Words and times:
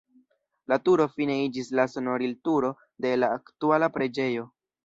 La 0.71 0.77
turo 0.87 1.05
fine 1.19 1.35
iĝis 1.49 1.69
la 1.81 1.85
sonorilturo 1.97 2.75
de 3.07 3.15
la 3.25 3.33
aktuala 3.39 3.95
preĝejo. 4.01 4.53